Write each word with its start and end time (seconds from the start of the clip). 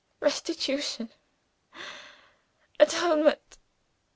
Restitution! 0.19 1.09
Atonement! 2.79 3.57